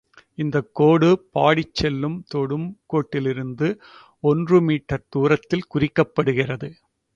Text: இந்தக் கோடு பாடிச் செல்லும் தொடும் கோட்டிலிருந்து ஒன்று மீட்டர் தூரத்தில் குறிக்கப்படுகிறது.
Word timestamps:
இந்தக் 0.37 0.69
கோடு 0.73 1.09
பாடிச் 1.31 1.73
செல்லும் 1.73 2.25
தொடும் 2.27 2.65
கோட்டிலிருந்து 2.93 3.67
ஒன்று 4.23 4.61
மீட்டர் 4.61 5.07
தூரத்தில் 5.09 5.69
குறிக்கப்படுகிறது. 5.73 6.69